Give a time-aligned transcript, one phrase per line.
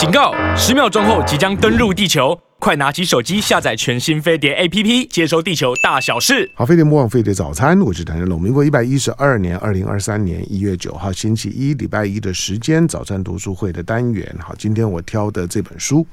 [0.00, 0.32] 警告！
[0.56, 6.50] 十秒钟后即将登陆地球，快拿起手机下载全新飞碟 APP，接收地球大小事。
[6.54, 8.40] 好，飞碟莫忘飞碟早餐，我是谭振龙。
[8.40, 14.34] 民国一百一十二年二零二三年一月九号星期一，礼拜一的时间，早餐读书会的单元。
[14.40, 16.06] 好，今天我挑的这本书。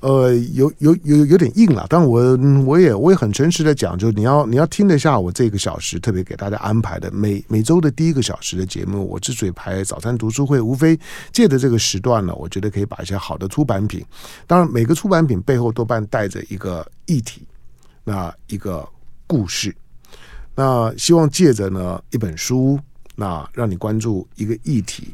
[0.00, 10.96] 呃，有有有有点硬了，但我我也我也很诚实的讲，就你要你要听得下我这个小时特别给大家安排的每每周的第一个小时的节目，我之所以排早餐读书会，无非
[11.32, 14.04] 借着这个时段呢，我觉得可以把一些好的出版品，
[14.46, 17.42] 当然每个出版品背后多半带着一个议题，
[18.04, 18.88] 那一个
[19.26, 19.74] 故事，
[20.54, 22.78] 那希望借着呢一本书，
[23.16, 25.12] 那让你关注一个议题，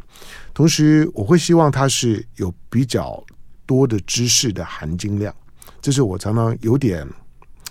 [0.52, 3.24] 同时我会希望它是有比较。
[3.66, 5.34] 多的知识的含金量，
[5.80, 7.06] 这是我常常有点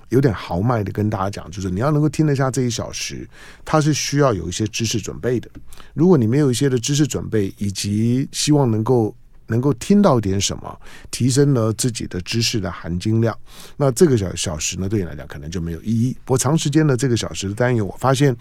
[0.10, 3.28] 有点豪迈的跟大家讲，就是你要能够听得下这一小时，
[3.66, 5.50] 它是需要有一些知识准备的。
[5.94, 9.16] 如果你没有一些的知识准备，以及希望能够
[9.48, 10.80] 能够听到点什么，
[11.12, 13.38] 提升了自己的知识的含金量，
[13.76, 16.16] 那这个小小时呢，对你来讲可能就没有意义。
[16.24, 18.36] 不过长时间的这个小时的单元，我发现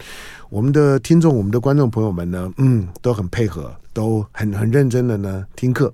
[0.49, 5.93] 我们的听众、我们的观众朋友们呢，嗯，都很配合，都很很认真的呢听课。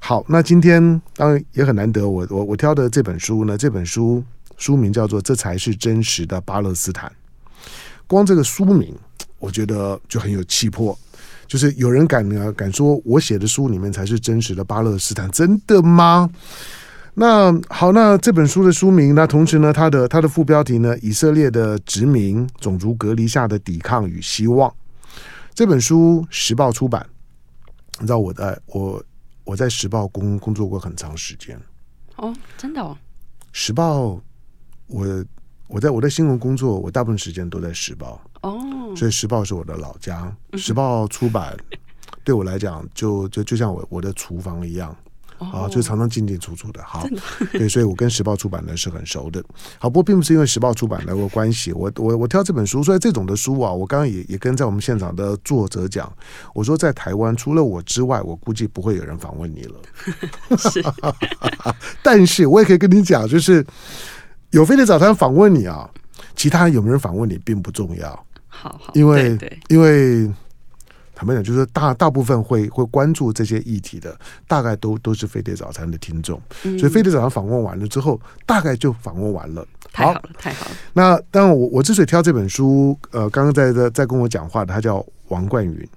[0.00, 0.80] 好，那今天
[1.14, 4.22] 当然也很难得我，我我挑的这本书呢，这本书
[4.56, 7.10] 书名叫做《这才是真实的巴勒斯坦》。
[8.06, 8.94] 光这个书名，
[9.38, 10.98] 我觉得就很有气魄。
[11.46, 16.30] 就是有人敢呢敢说我写的书里面才是真实的巴勒斯坦，真的吗？
[17.14, 24.72] 那好，那这本书的书名，那同时呢，它的它的副标题呢，以色列的殖民、种族隔离下的抵抗与希望。
[25.52, 27.04] 这本书时报出版，
[27.98, 29.02] 你知道我在我。
[29.44, 31.58] 我在时报工工作过很长时间，
[32.16, 32.94] 哦，真的哦。
[33.50, 34.20] 时报，
[34.88, 35.24] 我
[35.68, 40.30] 我在我在新闻工作，我大部分时间都在时报，哦，所以时报是我的老家。
[40.52, 41.56] 时报出版
[42.22, 44.94] 对我来讲，就就就像我我的厨房一样。
[45.38, 47.06] 啊，就常常进进出出的，好，
[47.52, 49.42] 对，所以我跟时报出版呢是很熟的。
[49.78, 56.12] 好，不过并不是因为时报出版的关系，我我我挑这本书，所以这种的书啊，我刚刚也也跟在我们现场的作者讲，
[56.54, 59.74] 我说在台湾除了我之外，我估计不会有人访问你了。
[60.58, 60.82] 是，
[62.02, 63.64] 但是我也可以跟你讲，就是
[64.50, 65.88] 有飞碟早餐访问你啊，
[66.34, 68.08] 其他有没有人访问你并不重要。
[68.48, 69.38] 好好，因为
[69.68, 70.28] 因为。
[71.18, 79.66] 坦白讲，就是大大部分会会关注这些议题的，大概都都是飞碟早餐的听众，嗯、所以飞碟早餐访问完了之后，大概就访问完了。
[79.92, 80.70] 太好了，太好了。
[80.92, 85.88] 那当然，我我之所以挑这本书，呃，刚刚在在在跟我讲话的，他叫王冠云。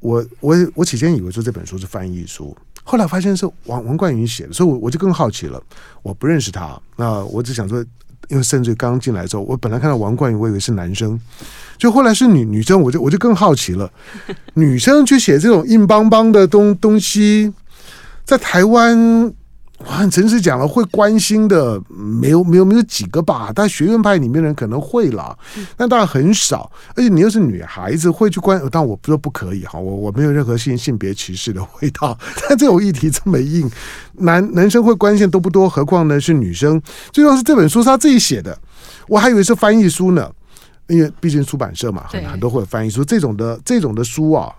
[0.00, 5.62] 我我我起先以为说这本书是翻译书，后来发现是王王冠云写的，所以我我就更好奇了。
[6.00, 7.84] 我不认识他，那我只想说。
[8.28, 11.20] 因为甚至刚进来之后，我本来看到王冠宇，我以为是男生，
[11.76, 13.90] 就后来是女女生，我就我就更好奇了。
[14.54, 17.52] 女生去写这种硬邦邦的东东西，
[18.24, 19.32] 在台湾。
[19.84, 23.50] 我很诚实讲了，会关心的没有没有没有几个吧？
[23.54, 25.36] 但学院派里面的人可能会啦，
[25.76, 26.70] 但当然很少。
[26.94, 32.16] 而且你又是女孩子，会去关，但我不说不可以哈，我我没有任何性性别歧视的味道。
[32.48, 33.68] 但这种议题这么硬，
[34.14, 36.80] 男男生会关心都不多，何况呢是女生？
[37.12, 38.56] 最重要是这本书是他自己写的，
[39.08, 40.30] 我还以为是翻译书呢，
[40.86, 44.52] 因为毕竟出版社嘛，很很多会有翻译书这种的这种的书啊。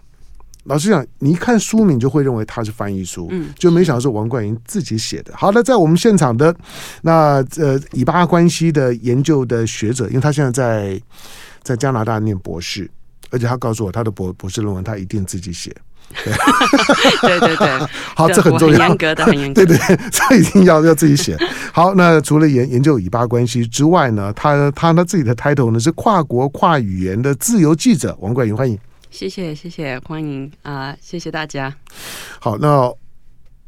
[0.65, 5.33] 老实讲，你一看书名就会认为它是翻译书，嗯，就没想到是王冠云自己写的。
[5.35, 6.55] 好那，在我们现场的
[7.01, 11.01] 那呃以巴关系的研究的学者，因为他现在在
[11.61, 12.89] 在加拿大念博士，
[13.29, 15.75] 而且他告诉我他的博博士论文他一定自己写。
[17.21, 19.65] 对对对对， 好，这很重要，很严格的，很严格。
[19.65, 21.35] 对对， 这一定要要自己写。
[21.73, 28.15] 好，那除了研研究以巴关系之外呢，他他他自己的 title 呢是跨国跨语言的自由记者。
[28.21, 28.77] 王冠云，欢迎。
[29.13, 30.97] 谢谢谢谢，欢迎啊、呃！
[30.99, 31.71] 谢谢大家。
[32.39, 32.91] 好，那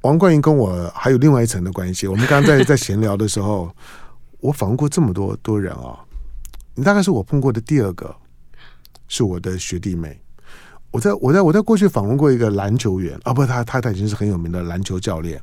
[0.02, 2.08] 王冠云跟我还有另外一层的关系。
[2.08, 3.72] 我们刚刚在 在闲聊的时候，
[4.40, 6.00] 我访问过这么多多人啊、哦，
[6.74, 8.14] 你大概是我碰过的第二个，
[9.08, 10.20] 是我的学弟妹。
[10.90, 15.40] 我在我在我在过去访问过一个篮球员啊，不，他他他已经是很有名的篮球教练。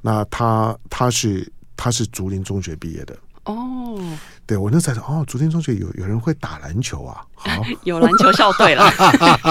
[0.00, 4.00] 那他他是他是竹林中学毕业的哦。
[4.50, 8.84] 对，我那才说哦，竹林中学有有人会打篮球啊，好， 有篮球校队了。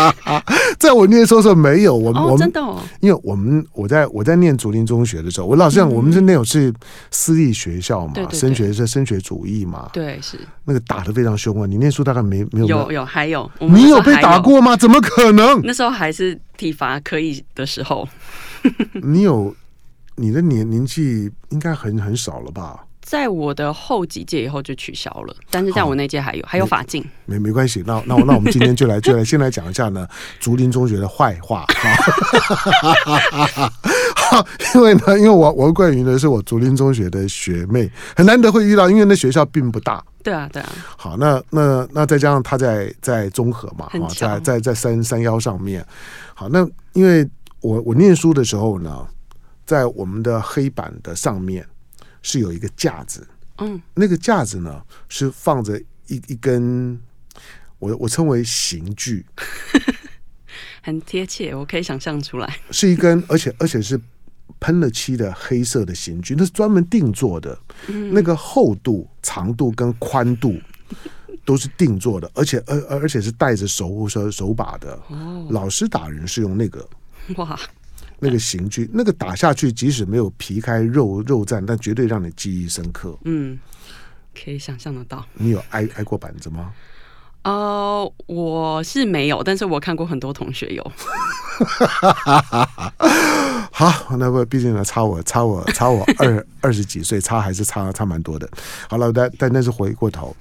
[0.77, 6.73] 在我念书的时候没有，我们、哦、我们真的、哦，因为我们我在我在念竹林中学的时候，我老实讲，我们是那种是
[7.11, 11.65] 私立学校嘛，嗯、升学是升学主义嘛，对，是那个打的非常凶啊。
[11.65, 14.75] 你念书大概没没有有有还有，你有被打过吗？
[14.75, 15.61] 怎么可能？
[15.63, 18.05] 那时候还是体罚可以的时候。
[19.01, 19.55] 你有
[20.15, 22.83] 你的年年纪应该很很少了吧？
[23.09, 27.83] 在我的后几届以后就取消了，但是在我那届还有还有法镜，没没关系。
[27.83, 30.07] 那那那我们今天就来就来先来讲一下呢，
[30.39, 31.65] 竹林中学的坏话。
[34.75, 40.05] 因为呢，因为我王冠云呢是我竹林中学的学妹，很难得会遇到，因为那学校并不大。
[40.21, 40.69] 对啊，对啊。
[40.95, 45.83] 好，那那那再加上他在在中和嘛，啊，在在在山山腰上面。
[46.35, 46.63] 好，那
[46.93, 47.27] 因为
[47.61, 49.03] 我我念书的时候呢，
[49.65, 51.65] 在我们的黑板的上面
[52.21, 53.27] 是有一个架子，
[53.59, 56.99] 嗯，那个架子呢是放着一一根，
[57.79, 59.25] 我我称为刑具。
[60.81, 63.99] 很贴切，我可以想象出来，是一根，而且而且是
[64.59, 67.57] 喷了漆的黑色的刑具，那是专门定做的，
[67.87, 70.57] 嗯、那个厚度、长度跟宽度
[71.45, 74.99] 都是定做的，而且而而且是带着手手手把的。
[75.09, 76.87] 哦，老师打人是用那个。
[77.35, 77.59] 哇，
[78.19, 83.17] 那个刑具，那个打下去，即使没有皮开肉肉绽，但绝对让你记忆深刻。
[83.23, 83.57] 嗯，
[84.35, 85.25] 可以想象得到。
[85.33, 86.71] 你有挨挨过板子吗？
[87.43, 90.83] 呃，我是没有，但是我看过很多同学有。
[93.71, 98.49] 好，那不毕竟呢，差我差我差我二二十几岁，差还是差差蛮多的。
[98.89, 100.35] 好了，但但但是回过头，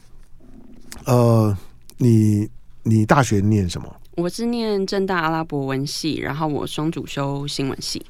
[1.04, 1.56] 呃，
[1.98, 2.48] 你
[2.82, 3.94] 你大学念什么？
[4.19, 8.05] 我是念正大阿拉伯文系，然后我双主修新闻系。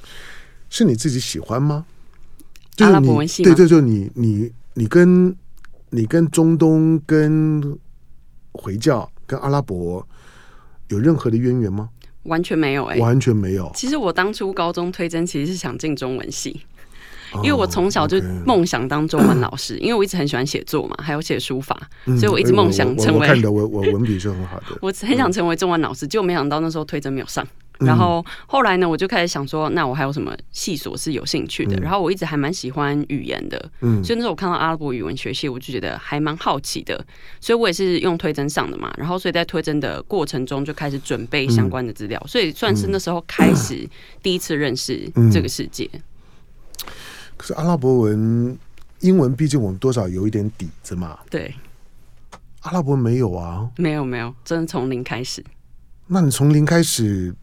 [0.70, 1.84] 是你自己喜欢吗？
[2.78, 3.42] 阿拉伯文系？
[3.42, 5.36] 对对，就你你你跟
[5.90, 7.78] 你跟中东跟。
[8.52, 10.04] 回教跟阿拉伯
[10.88, 11.90] 有任何的渊源吗？
[12.24, 13.70] 完全没有哎、欸，完全没有。
[13.72, 16.60] 其实我当初高中推甄其实是想进中文系，
[17.36, 21.78] 因为我从小就梦想当中文老师， 因为我一直很喜欢写作嘛，还有写书法，
[22.18, 23.20] 所以我一直梦想成为。
[23.20, 27.46] 我看的我我文笔是很好的， 我很想成为中文老师，结果没想到那时候推甄没有上。
[27.78, 31.76] 然后后来呢，我就开始想说，那我还有什么系所是有兴趣的？
[31.76, 37.06] 嗯、然后我一直还蛮喜欢语言的，嗯，所以那时候我看到阿拉伯语文学系，我就觉得还蛮好奇的，
[37.40, 38.92] 所以我也是用推甄上的嘛。
[38.98, 43.88] 然后所以在推甄的过程中就开始准备相关的资料，嗯、所以算是那时候开始
[44.24, 45.88] 第一次认识这个世界。
[47.38, 48.58] 可是阿拉伯文、
[49.00, 51.18] 英文，毕竟我们多少有一点底子嘛。
[51.30, 51.54] 对，
[52.60, 55.42] 阿拉伯文没有啊，没有没有，真的从零开始。
[56.06, 57.34] 那你从零开始？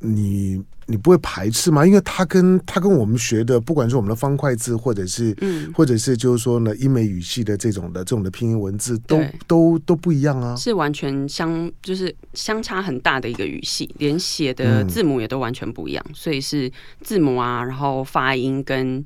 [0.00, 1.86] 你你不会排斥吗？
[1.86, 16.70] 因为他跟他跟我们学的，不管是我们的方块字，或者是嗯，或者是就是说呢，英美语系的这种的这种的拼音文字，都都都不一样啊，是完全相就是相差很大的一个语系，连写的字母也都完全不一样，嗯、所以是
[17.00, 18.96] 字母啊，然后发音跟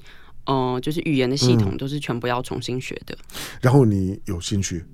[0.47, 3.15] 嗯、呃，就是语言的系统都是全部要重新学的。
[3.15, 4.85] 嗯、然后你有兴趣？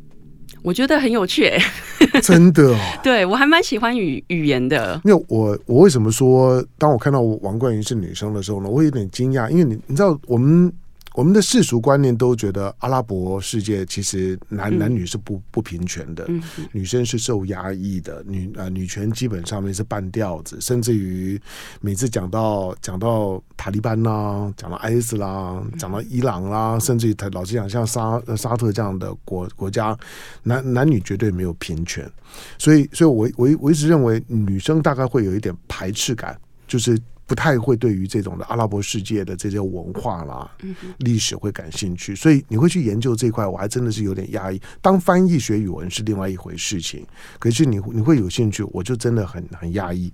[0.63, 1.61] 我觉得很有趣，欸，
[2.23, 2.79] 真的哦。
[3.03, 5.01] 对，我还蛮喜欢语语言的。
[5.05, 10.73] 因为我我为什么说，当我看到王冠云是女生的时候呢，我有点惊讶，因为你你知道我们。
[11.15, 21.41] 我们的世俗观念都觉得阿拉伯世界其实男男女是不不平权的，嗯、女生是受压抑的，女啊、呃、女权基本上面是半吊子，甚至于
[21.81, 29.97] 每次讲到讲到塔利班啦，讲到 IS 啦，讲到伊朗啦，甚至于他老是讲，像沙沙特这样的国国家，
[30.43, 32.11] 男男女绝对没有平权，
[32.59, 36.37] 所以所以我我我一直认为女生大概会有一点排斥感，
[36.67, 36.99] 就是。
[37.27, 40.51] 不太会对于这种的阿拉伯世界的这些文化啦、
[40.99, 44.61] 历史会感兴趣，所以你会去研究这一块，我还真的是有点压抑。
[44.83, 47.07] 当翻译学语文是另外一回事情，
[47.39, 50.13] 可是你你会有兴趣，我就真的很很压抑。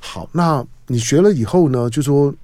[0.00, 1.90] 好，那你学了以后呢？
[1.90, 2.34] 就说，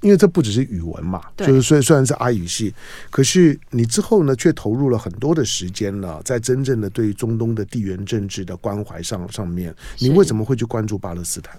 [0.00, 2.74] 因为这不只是语文嘛，就是虽虽然是阿语系，
[3.10, 9.72] 可是你之后呢，却投入了很多的时间呢，在真正的对于中东的地缘政治的关怀上上面。
[9.98, 11.56] 你为什么会去关注巴勒斯坦？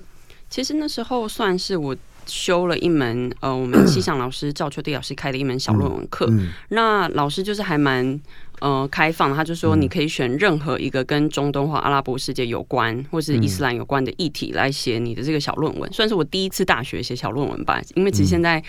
[0.53, 6.27] 其实那时候算是我修了一门呃，我们气象老师赵秋地老师开的一门小论文课。
[6.29, 8.21] 嗯嗯、那老师就是还蛮
[8.63, 17.81] 呃开放，他就说你可以选任何一个跟中东或阿拉伯世界有关，或是伊斯兰有关的议题来写你的这个小论文，算是我第一次大学写小论文吧。
[17.95, 18.63] 因为其实现在。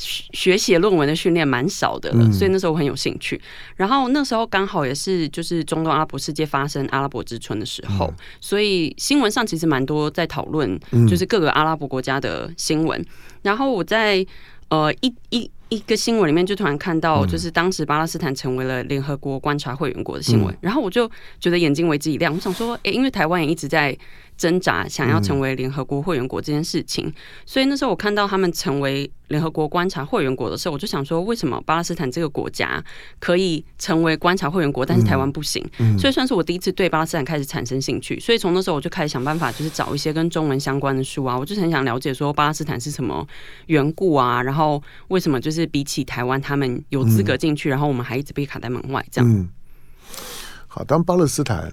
[0.00, 3.40] 学写论文的训练蛮少的了，所以那时候我很有兴趣。
[3.74, 10.78] 然后那时候刚好也是就是中东阿拉伯世界发生阿拉伯之春的时候，所以新闻上其实蛮多在讨论，
[11.08, 13.04] 就是各个阿拉伯国家的新闻。
[13.42, 14.24] 然后我在
[14.68, 21.10] 呃一一一个新闻里面就突然看到，就是当时巴勒斯坦成为了联合国观察会员国的新闻，然后我就
[21.40, 23.96] 觉得眼睛为之一亮，我想说，诶，因为台湾也一直在。
[24.38, 27.12] 挣扎想要成为联合国会员国这件事情，
[27.44, 32.82] 所以那时候我看到他们成为联合国观察会员国的时候，我就想说，为什么巴勒斯坦这个国家
[33.18, 35.62] 可以成为观察会员国，但是台湾不行？
[35.98, 38.18] 所以算是我第一次对巴勒斯坦开始产生兴趣。
[38.20, 43.26] 所以从那时候我就开始想办法，就是找一些跟中文相关的书啊，我就很想了解说巴勒斯坦是什么
[43.66, 49.28] 缘故啊，然后为什么就是比起台湾，他们有资格进去，然后我们还一直被卡在门外这样。
[49.28, 49.48] 嗯，
[50.68, 51.72] 好，当巴勒斯坦。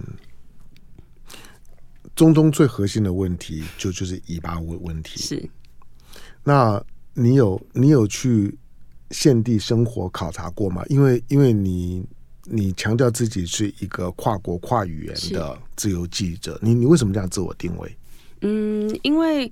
[2.15, 5.19] 中东最核心的问题就就是以巴问问题。
[5.19, 5.49] 是，
[6.43, 6.81] 那
[7.13, 8.57] 你有你有去
[9.11, 10.83] 现地生活考察过吗？
[10.87, 12.05] 因为因为你
[12.45, 17.97] 你强调自己是一个跨国跨语言的自由记者，你你为什么这样自我定位？
[18.41, 19.51] 嗯，因为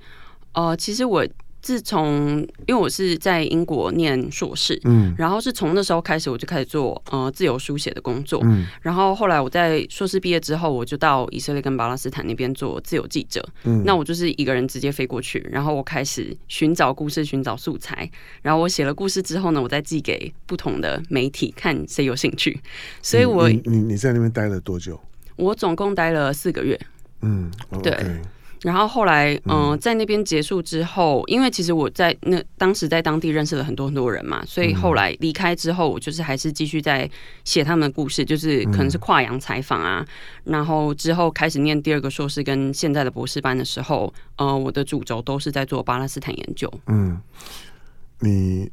[0.53, 1.27] 呃，其实我。
[1.63, 22.59] 自从因为我是在英国念硕士，嗯，然后是从那时候开始我就开始做呃自由书写的工作，嗯，然后后来我在硕士毕业之后，我就到以色列跟巴勒斯坦那边做自由记者，嗯，那我就是一个人直接飞过去，然后我开始寻找故事、寻找素材，然后我写了故事之后呢，我再寄给不同的媒体看谁有兴趣，
[23.01, 24.99] 所以我你你，你在那边待了多久？
[25.37, 26.77] 我总共待了四个月，
[27.21, 27.49] 嗯，
[27.81, 28.21] 对。
[28.63, 37.09] 然后后来，嗯、呃，在那边结束之后，因为其实我在那当时在当地认识了很多很多人嘛，所以后来离开之后，我就是还是继续在
[37.43, 40.05] 写他们的故事，就是可能是跨洋采访啊。
[40.45, 46.71] 然后之后开始念第二个硕士跟现在的博士班的时候，呃，我的主轴都是在做巴勒斯坦研究。
[46.87, 47.19] 嗯，
[48.19, 48.71] 你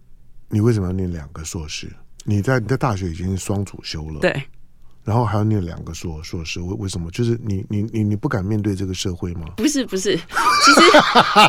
[0.49, 1.91] 你为什么要念两个硕士？
[2.25, 4.43] 你在你在大学已经双主修了，对。
[5.11, 7.11] 然后还要念两个硕硕士，为为什么？
[7.11, 9.41] 就是你你你你不敢面对这个社会吗？
[9.57, 10.81] 不是不是， 其实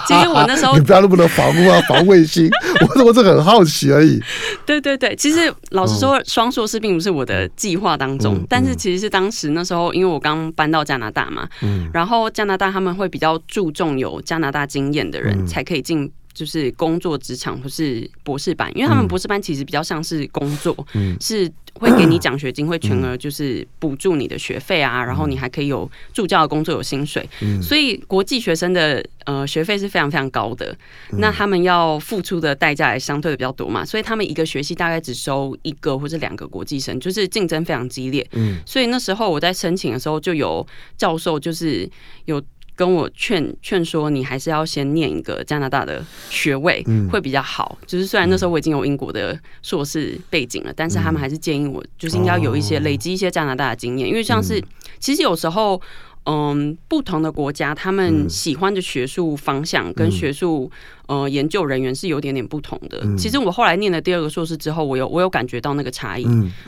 [0.08, 2.50] 其实我那时候你不要那么多防护啊，防卫心，
[2.96, 4.20] 我我是很好奇而已。
[4.66, 16.12] 对对对，其实老实说，双硕士并不是我的计划当中，嗯、但是其实是当时那时候，因为我刚搬到加拿大嘛，嗯，然后加拿大他们会比较注重有加拿大经验的人才可以进。
[16.34, 30.76] 就是工作职场或是博士班，因为他们博士班其实比较像是工作，嗯、是会给你 奖学金，会全额就是补助你的学费啊，嗯、然后你还可以有助教的工作，有薪水，嗯、所以国际学生的呃学费是非常非常高的，
[31.12, 40.66] 嗯、那他们要付出的代价也相对的比较多嘛，所以他们一个学期大概只收一个或者两个国际生，就是竞争非常激烈，嗯，所以那时候我在申请的时候就有
[40.98, 41.90] 教授就是
[42.26, 42.42] 有。
[42.82, 47.78] 跟我劝劝说，你还是要先念一个加拿大的学位，会比较好。
[47.80, 54.60] 嗯、就是虽然那时候我已经有英国的硕士背景了，嗯、但是他们还是建议我，就是应该有一些累积一些加拿大的经验，哦、因为像是
[54.98, 55.80] 其实有时候，
[56.26, 60.72] 嗯，不同的国家他们喜欢的学术方向跟学术
[61.06, 63.02] 呃研究人员是有点点不同的。
[63.04, 66.26] 嗯、其实我后来念了第二个硕士之后，我有我有感觉到那个差异，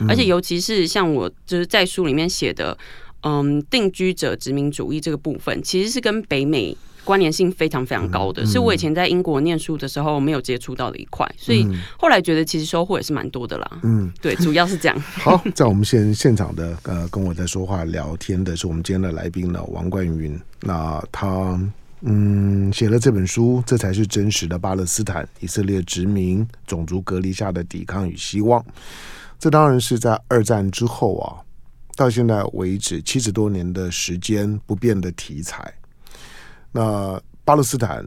[0.08, 2.78] 而且尤其是像我就是在书里面写的。
[3.24, 11.66] 嗯，定居者殖民主义这个部分其实是跟北美关联性非常非常高的，是我以前在英国念书的时候没有接触到的一块，所以
[11.98, 13.80] 后来觉得其实收获也是蛮多的啦。
[13.82, 14.98] 嗯，对，主要是这样。
[15.20, 20.40] 好，在我们现现场的呃，跟我在说话聊天的是我们今天的来宾呢，王冠云。
[20.60, 21.60] 那他
[22.00, 28.64] 嗯写了这本书，这才是真实的巴勒斯坦以色列殖民种族隔离下的抵抗与希望。
[29.38, 31.43] 这当然是在二战之后啊。
[31.96, 35.72] 到现在为止，七十多年的时间不变的题材。
[36.72, 38.06] 那巴勒斯坦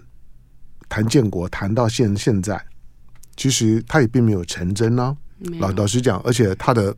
[0.89, 2.61] 谈建国谈到现现在，
[3.35, 5.17] 其实它也并没有成真呢、啊。
[5.59, 6.95] 老老实讲，而且它的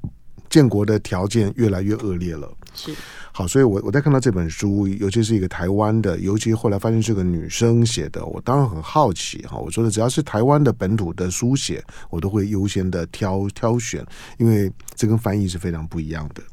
[0.49, 2.51] 建国的条件越来越恶劣了。
[3.31, 9.57] 好，所以我我在看到这本书，尤其是一个台湾的，尤其后来发现是个女生写的，我当然很好奇哈。
[9.57, 14.05] 我说的只要是台湾的本土的书写，我都会优先的挑挑选，
[14.37, 16.43] 因为这跟翻译是非常不一样的。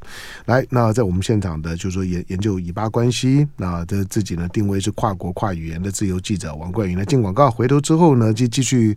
[0.44, 6.96] 来，那在我们现场的，就是说研研究以巴关系，那这自己呢定位是跨国跨语言的自由记者王冠云。
[6.96, 8.96] 来进广告，回头之后呢，就继续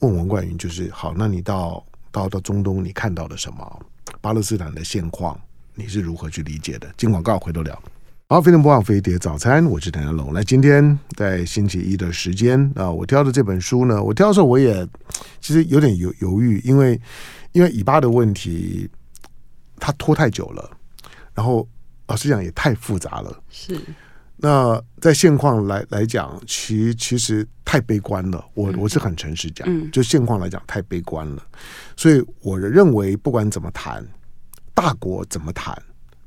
[0.00, 3.80] 问王冠云，就是好，那你到到到中东，你看到了什么？
[4.20, 5.38] 巴勒斯坦的现况？
[5.78, 6.92] 你是如何去理解的？
[6.96, 7.82] 进广告回头聊。
[8.28, 10.34] 好，飞碟播放飞碟早餐，我是谭家龙。
[10.34, 14.84] 来，今天在星期一的时间啊，我挑的这本书呢，我挑的时候我也
[15.40, 17.00] 其实有点犹犹豫，因为
[17.52, 18.90] 因为以巴的问题
[19.76, 20.68] 它拖太久了，
[21.32, 21.66] 然后
[22.08, 23.40] 老实讲也太复杂了。
[23.48, 23.80] 是。
[24.36, 28.44] 那在现况来来讲，其其实太悲观了。
[28.54, 31.42] 我我是很诚实讲，嗯、就现况来讲太悲观了。
[31.96, 34.04] 所以我认为不管怎么谈。
[34.78, 35.76] 大国怎么谈？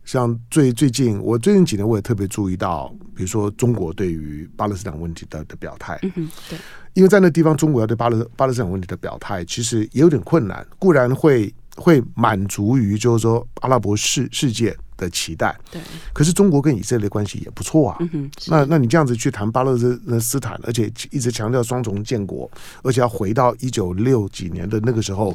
[0.03, 5.97] 像最最近，我最近几年我也特别注意到，比如说中国对于巴勒斯坦问题的的表态。
[6.01, 6.59] 嗯，对，
[6.93, 10.67] 因为在那地方，中国要对巴勒巴勒斯坦问题的表态，其实也有点困难。
[10.77, 14.75] 固然会会满足于就是说阿拉伯世世界。
[15.01, 15.81] 的期待，对，
[16.13, 17.97] 可是中国跟以色列关系也不错啊。
[18.13, 19.75] 嗯、那那你这样子去谈巴勒
[20.19, 22.49] 斯坦，而且一直强调双重建国，
[22.83, 25.33] 而且要回到一九六几年的那个时候，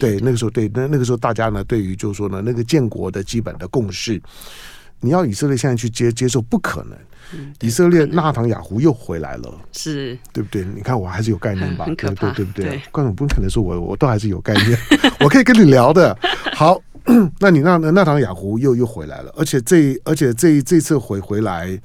[0.00, 4.20] 对，那个时候对，那那个时候大家呢，对于就是说呢，那个建国的基本的共识，
[5.00, 6.96] 你要以色列现在去接接受，不可能。
[7.34, 10.64] 嗯、以色列纳唐雅胡又回来了，是对不对？
[10.64, 11.84] 你看我还是有概念吧？
[11.86, 12.80] 对对对不对？
[12.90, 14.78] 观众不可能说我我都还是有概念，
[15.20, 16.16] 我可以跟你聊的。
[16.54, 16.80] 好。
[17.40, 21.80] 那你那那堂雅胡又又回来了，而且这而且这这次回回来，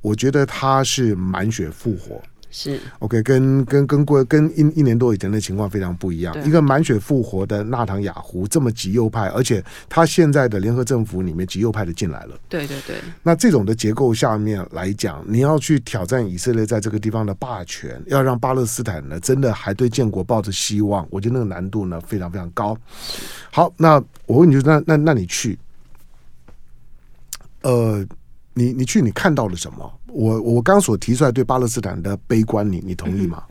[0.00, 6.34] 我觉得他是满血复活，是 OK，跟跟跟过跟一一年多以前的情况非常不一样。
[6.44, 12.36] 一个满血复活的纳唐雅胡这么极右派，而且他现在的联合政府里面极右派的进来了。
[12.48, 12.96] 对对对。
[13.22, 22.76] 那这种的结构下面来讲，你要去挑战以色列在这个地方的霸权，要让巴勒斯坦呢真的还对建国抱着希望，我觉得那个难度呢非常非常高。
[23.52, 25.56] 好，那我问你就那那那你去，
[27.62, 28.04] 呃。
[28.52, 29.90] 你你去，你看到了什么？
[30.12, 33.42] 我我刚所提出来对巴勒斯坦的悲观，你你同意吗？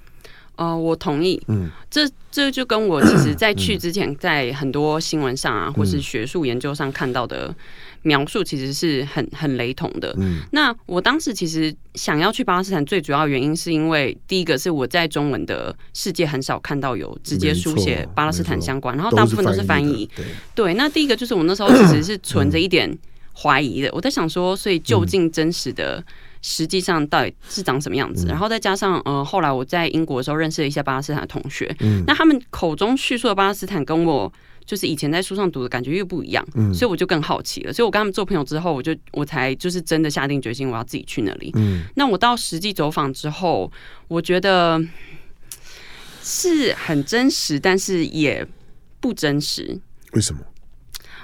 [0.56, 1.42] 嗯、呃，我同意。
[1.48, 7.56] 嗯，这这就跟我其实在去之前，在很多新闻上啊，嗯、或是学术研究上看到的
[8.02, 10.14] 描述，其实是很很雷同的。
[10.20, 20.10] 嗯，那我当时其实想要去巴勒斯坦，最主要原因是因为第一个是我在中文的世界很少看到有直接书写巴勒斯坦相关，然后大部分都是翻译。
[20.14, 20.26] 对
[20.56, 22.98] 对，那第一个就是我那时候其实是存着一点。
[23.42, 26.04] 怀疑的，我在想说，所以究竟真实的
[26.42, 28.26] 实际上到底是长什么样子？
[28.26, 34.32] 嗯、然后再加上，呃，后来我在英国的时候认识了一些巴勒斯坦的同学，嗯，那他们口中叙述的巴勒斯坦跟我
[34.66, 37.74] 就是以前在书上读的感觉又不一样，嗯，所以我就更好奇了。
[37.74, 41.52] 所以我跟他们做朋友之后，我就我才就是真的下定决心，我要自己去那里。
[41.56, 43.72] 嗯，那我到实际走访之后，
[44.08, 44.80] 我觉得
[46.22, 48.48] 是很真实，但是也
[49.00, 49.80] 不真实。
[50.14, 50.40] 为什么？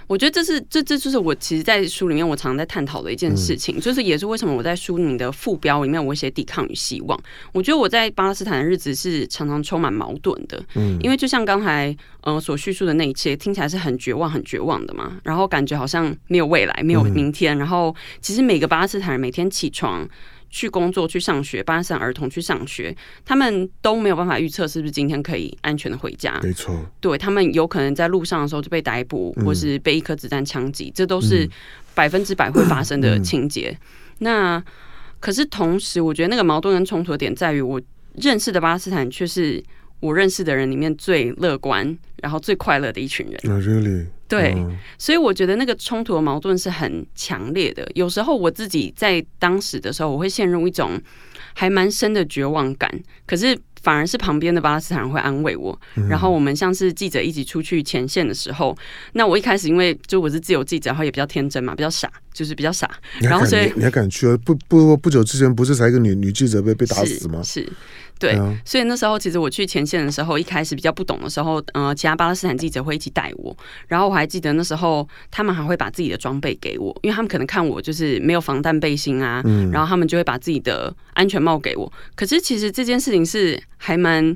[0.08, 7.20] 我觉得这是这这就是我其实，在书里面我常常在探讨的一件事情，就是也是为什么我在书里的副标里面我会写抵抗与希望。
[7.54, 20.08] 我觉得我在巴勒斯坦的日子是常常充满矛盾的，嗯，因为就像刚才呃所叙述的那一切，听起来是很绝望、很绝望的嘛，然后感觉好像没有未来、没有明天，然后其实每个巴勒斯坦人每天起床。
[20.56, 22.96] 去工作、去上学，巴勒斯坦儿童去上学，
[23.26, 26.40] 他们都没有办法预测是不是今天可以安全的回家。
[26.42, 31.46] 没错，对，他们有可能在路上的时候就被逮捕，嗯、或是被一颗子弹枪击，这都是
[31.94, 33.78] 百分之百会发生的情节。
[34.20, 34.64] 那
[35.20, 37.82] 可是同时，我觉得那个矛盾跟冲突的点在于，我
[38.14, 39.62] 认识的巴勒斯坦却是
[40.00, 43.54] 我认识的人里面最乐观，然后最快乐的一群人。
[43.54, 44.06] Oh, really?
[44.28, 44.56] 对，
[44.98, 47.88] 所以我觉得那个冲突的矛盾是很强烈的。
[47.94, 51.00] 有时候我自己在当时的时候，我会陷入一种
[51.54, 52.90] 还蛮深的绝望感。
[53.28, 55.80] 可是反而是旁边的巴勒斯坦人会安慰我。
[56.10, 58.76] 然后我们像是记者一起出去前线的时候，
[59.14, 62.90] 那我一开始因为就我是自由记者，然后也比较天真嘛，比较傻，就是比较傻。
[63.22, 64.36] 然后所以你还敢去？
[64.38, 67.44] 不不不久之前不是才一个女女记者被被打死吗？
[67.44, 67.62] 是。
[67.62, 67.74] 是
[68.20, 73.56] 对，所以那时候其实我去前线的时候，一开始比较不懂的时候，呃，其他巴勒斯坦记者会一起带我。
[73.88, 81.92] 然后我还记得那时候，他们还会把自己的装备给我，因为他们可能看我就是没有防弹背心啊，嗯、然后他们就会把自己的安全帽给我。
[82.16, 84.36] 可是其实这件事情是还蛮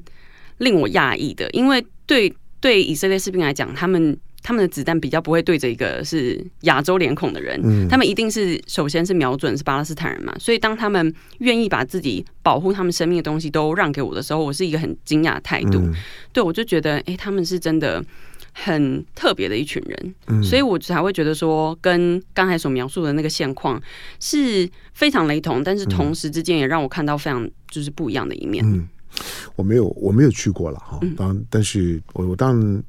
[0.58, 4.18] 令我讶异的，因为对对以色列士兵来讲，他们。
[4.42, 15.80] 他们的子弹比较不会对着一个是亚洲脸孔的人，嗯、他们一定是首先是瞄准是巴勒斯坦人嘛，所以当他们愿意把自己保护他们生命的东西都让给我的时候，我是一个很惊讶的态度。
[15.80, 15.94] 嗯、
[16.32, 18.04] 对，我就觉得，哎、欸，他们是真的
[18.54, 23.82] 很特别的一群人，嗯、所以我才会觉得说，跟刚才所描述的那个现况
[24.20, 28.66] 是非常雷同，但是同时之间也让我看到非常就是不一样的一面。
[28.66, 28.88] 嗯，
[29.56, 32.84] 我没有，我没有去过了哈，当但是我我当然。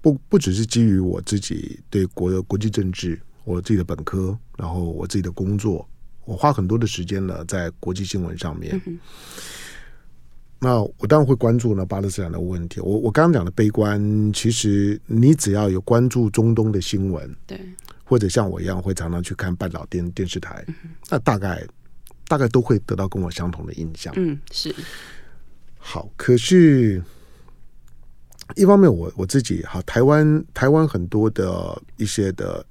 [0.00, 5.86] 不不只是基于我自己对国的国际政治，我自己的本科，然后我自己的工作，
[6.24, 8.80] 我花很多的时间呢在国际新闻上面。
[8.86, 8.98] 嗯、
[10.60, 12.80] 那我当然会关注呢巴勒斯坦的问题。
[12.80, 17.60] 我我刚刚讲的悲观，其实你只要有关注中东的新闻，对，
[18.04, 20.74] 或者像我一样会常常去看半岛电电视台，嗯、
[21.10, 21.66] 那大概
[22.28, 24.14] 大概都会得到跟我相同的印象。
[24.16, 24.72] 嗯，是。
[25.76, 27.02] 好，可是。
[28.56, 32.64] 一方面我，我我自己哈，台湾台湾很多的一些的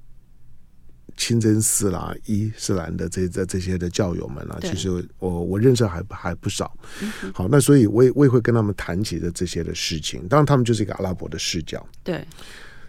[1.15, 6.75] 清真寺啦、伊斯兰的这这这些的教友们啊，其实我我认识还还不少。
[7.01, 10.27] 嗯、好，那所以我也我也会跟他们谈起的这些的事情。
[10.27, 11.85] 当然，他们就是一个阿拉伯的视角。
[12.03, 12.25] 对。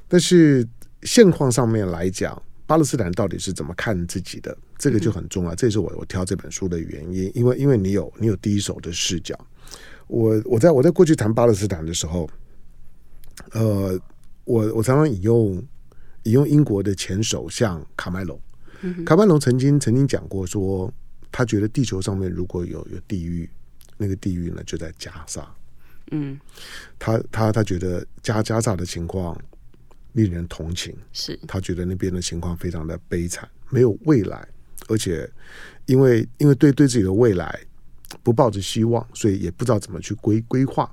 [0.08, 0.66] 但是
[1.02, 4.56] 现况上面来讲，巴勒斯坦到底是怎么看自己的？
[4.78, 5.54] 这个就很重要。
[5.54, 9.38] 嗯、这也是我我挑这本书的原因，因为因为你有你有第一手的视角。
[10.06, 12.28] 我我在我在过去谈巴勒斯坦的时候。
[13.52, 14.00] 呃，
[14.44, 15.62] 我我常常引用
[16.24, 18.40] 引用英国的前首相卡麦隆，
[18.82, 20.92] 嗯、卡麦隆曾经曾经讲过说，
[21.30, 23.48] 他觉得地球上面如果有有地狱，
[23.96, 25.46] 那个地狱呢就在加沙。
[26.10, 26.38] 嗯，
[26.98, 29.38] 他他他觉得加加萨的情况
[30.12, 34.48] 令人同情，是他觉得那边的情况非常的悲惨，没有未来，
[34.88, 35.30] 而且
[35.86, 37.60] 因为因为对对自己的未来
[38.22, 40.90] 不抱着希望，所以也不知道怎么去规规划。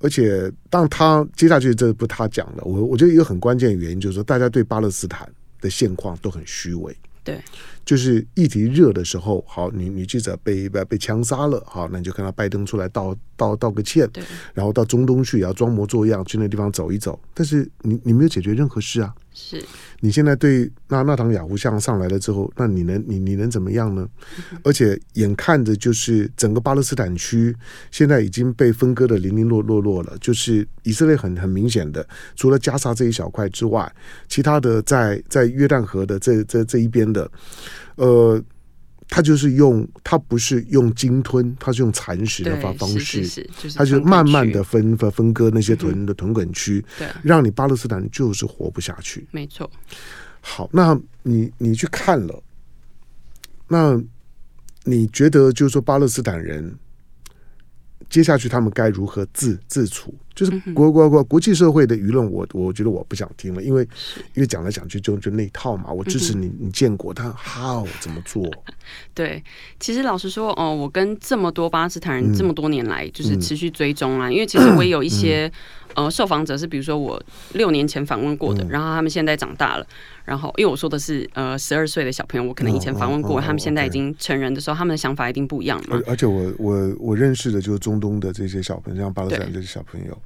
[0.00, 5.28] 而且，当他接下去这不他讲的，我我觉得一个很关键的原因就是说，大家对巴勒斯坦
[5.60, 6.96] 的现况都很虚伪。
[7.24, 7.42] 对，
[7.88, 14.22] 就是议题热的时候，好，女女记者被被被枪杀了，好，那你就看到拜登出来道道道个歉，对，
[14.52, 19.14] 然后到中东去也要装模作样去那地方走一走，但是你你没有解决任何事啊。
[19.40, 19.62] 是，
[20.00, 24.06] 你现在对那那场雅虎像上来了之后，那你能你你能怎么样呢？
[24.64, 27.54] 而且眼看着就是整个巴勒斯坦区
[27.92, 33.90] 现在已经被分割的零零落落落了，就是以色列很很明显的，除了加沙这一小块之外，
[34.28, 37.30] 其他的在在约旦河的这这这一边的，
[37.96, 38.42] 呃。
[39.10, 49.26] 他就是用，他不是用鲸吞，他是用蚕食的方方式，他就慢慢的分分分割那些豚的豚梗区，对，让你巴勒斯坦就是活不下去。
[49.30, 49.70] 没错。
[50.42, 52.42] 好，那你你去看了，
[53.66, 53.98] 那
[54.84, 56.78] 你觉得就是说巴勒斯坦人？
[58.08, 60.14] 接下去他们该如何自自处？
[60.34, 63.82] 就是国国国国际社会的舆论，我我觉得我不想听了，因为
[64.34, 65.90] 因为讲来讲去就就那套嘛。
[65.90, 68.48] 我支持你，你建国他 how 怎么做？
[69.12, 69.42] 对，
[69.80, 75.50] 其实老实说，哦，我跟这么多巴基斯坦人这么多年来就是持续追踪啊，因为其实我也有一些。
[75.94, 77.20] 呃，受访者是比如说我
[77.54, 79.86] 六年前访问过的，然后他们现在长大了，
[80.28, 85.98] 然后因为我说的是呃十二岁的小朋友，我可能以前访问过，他们现在已经成人的时候，他们的想法一定不一样嘛。
[86.06, 90.16] 而且我我我认识的就是中东的这些小朋友，像巴勒斯坦这些小朋友。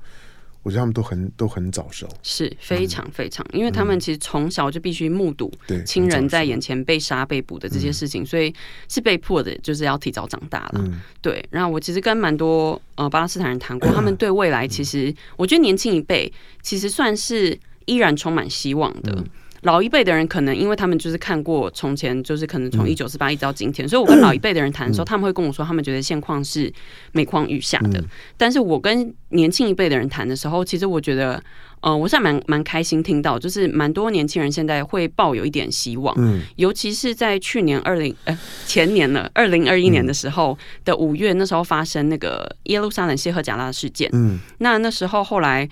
[0.64, 5.50] 我觉得他们都很都很早熟，是非常非常，因为他们其实从小就必须目睹
[5.84, 8.54] 亲人在眼前被杀、被捕的这些事情，所以
[8.88, 10.84] 是被迫的，就是要提早长大了。
[11.20, 19.24] 对，然后我其实跟蛮多呃巴勒斯坦人谈过， 他们对未来其实，我觉得年轻一辈其实算是依然充满希望的。
[19.62, 26.72] 老一辈的人可能因为他们就是看过从前，就是可能从一九四八一直到今天，所以我跟老一辈的人谈的时候，他们会跟我说，他们觉得现况是
[27.12, 28.02] 每况愈下的。
[28.36, 31.40] 但是我跟年轻一辈的人谈的时候，其实我觉得，
[31.80, 36.12] 呃，我是蛮蛮开心听到，就是蛮多年轻人现在会抱有一点希望。
[36.18, 44.10] 嗯尤其是在去年二零呃前年了二零二一年的时候的五月，那时候发生那个耶路撒冷谢赫贾拉事件。
[44.12, 45.68] 嗯，那那时候后来，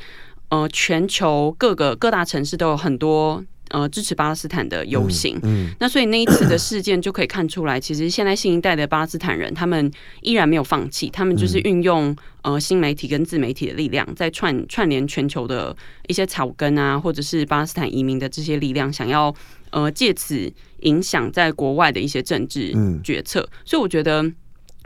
[0.51, 3.45] 呃，全球各个各大城市都有很多。
[3.71, 9.91] 呃，支持巴勒斯坦的游行，嗯，嗯，那所以那一次的事件就可以看出来，其实现在新一代的巴勒斯坦人，他们
[10.23, 15.77] 依然没有放弃，他们就是运用呃新媒体跟自媒体的力量，在串串联全球的
[16.09, 19.33] 一些草根啊，或者是巴勒斯坦移民的这些力量，想要
[19.71, 23.41] 呃借此影响在国外的一些政治决策。
[23.41, 24.29] 嗯，所以我觉得，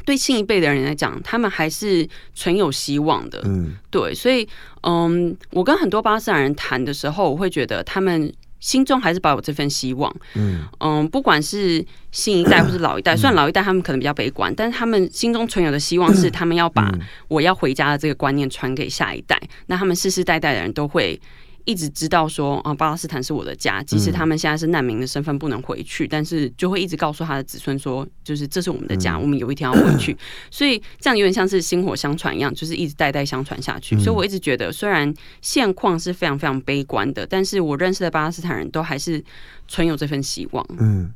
[0.05, 3.40] 对新一辈的人来讲，他们还是存有希望的。
[3.47, 4.47] 嗯，对，所以
[4.83, 8.31] 嗯，我跟很多巴勒斯坦人谈的时候，我会觉得他们。
[8.64, 10.64] 心中还是保有这份希望，嗯。
[10.81, 16.90] 嗯，不管是新一代或是老一代，虽然老一代他们可能比较悲观，但是他们心中存有的希望是，他们要把
[17.29, 21.20] 我要回家的这个观念传给下一代，那他们世世代代的人都会。
[21.64, 30.16] 一直知道说啊，巴勒斯坦是我的家，即使他们现在是难民的身份不能回去，嗯、但是就会一直告诉他的子孙说，就是这是我们的家，嗯、我们有一天要回去。
[30.50, 33.96] 所以这样有点像是薪火相传一样，就是一直代代相传下去。
[33.96, 39.24] 嗯、所以我一直觉得，虽然现况是非常非常悲观的，但是我认识的巴勒斯坦人都还是
[39.66, 40.66] 存有这份希望。
[40.79, 41.11] 嗯，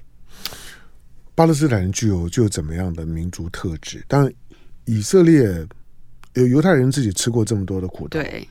[1.34, 4.02] 巴勒斯坦人具有具有怎么样的民族特质？
[4.08, 4.32] 当然，
[4.86, 5.66] 以色列
[6.34, 8.18] 有犹太人自己吃过这么多的苦头。
[8.20, 8.48] 对。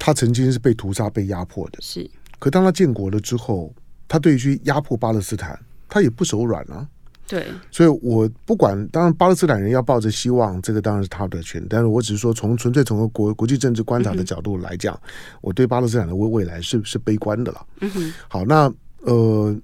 [0.00, 2.10] 他曾经是被屠杀、被压迫的，是。
[2.38, 3.70] 可当他建国了之后，
[4.08, 5.56] 他对于去压迫巴勒斯坦，
[5.90, 6.88] 他也不手软啊。
[7.28, 7.46] 对。
[7.70, 11.64] 所以我不管，当然巴勒斯坦人要抱着希望，这个当然是他的权。
[11.68, 15.10] 但是我只是说，从纯粹从国国际政治观察的角度来讲，嗯、
[15.42, 17.66] 我对巴勒斯坦的未未来是是悲观的了。
[17.82, 18.12] 嗯哼。
[18.26, 19.54] 好，那呃，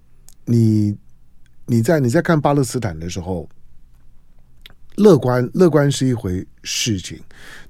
[0.45, 0.97] 你
[1.65, 3.49] 你在你在看巴勒斯坦的时候。
[4.97, 7.19] 乐观，乐观是一回事情，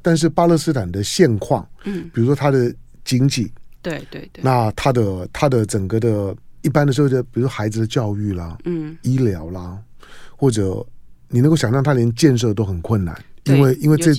[0.01, 9.79] 但是巴勒斯坦的现况，嗯，比如说他的经济，对对对，那他的他的整个的一般的时候，的比如说孩子的教育啦，嗯，医疗啦，
[10.37, 10.85] 或者
[11.29, 13.15] 你能够想象，他连建设都很困难。
[13.47, 14.13] 因为因为这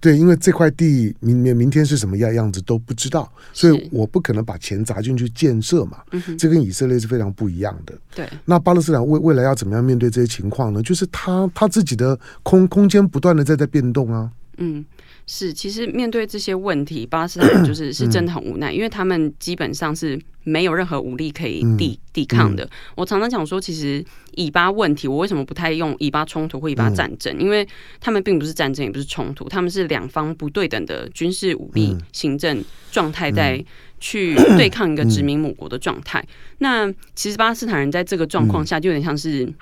[0.00, 5.98] 对，因为这块地明明明天是什么样样子都不知道，所以我不可能把钱砸进去建设嘛。
[6.38, 7.94] 这跟以色列是非常不一样的。
[8.14, 10.82] 对，那巴勒斯坦未未来要怎么样面对这些情况呢？
[10.82, 14.30] 就是他他自己的空空间不断的在在变动啊。
[14.58, 14.84] 嗯。
[15.28, 22.68] 是，其实面对这些问题，巴勒斯坦人就是 是真的很无奈，因为他们基本上是没有任何武力可以抵抵抗的。
[22.94, 24.04] 我常常讲说，其实
[24.36, 27.36] 以巴问题，我为什么不太用以巴冲突或以巴战争？
[27.40, 27.66] 因为
[28.00, 33.60] 他们并不是战争，也不是冲突，他们是两方不对等的军事武力行政状态，在
[33.98, 36.24] 去 对抗一个殖民母国的状态。
[36.58, 39.52] 那其实巴勒斯坦人在这个状况下，就有点像是